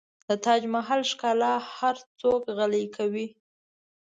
د 0.27 0.29
تاج 0.45 0.61
محل 0.75 1.01
ښکلا 1.11 1.53
هر 1.77 1.95
څوک 2.19 2.41
غلی 2.57 2.85
کوي. 2.95 3.27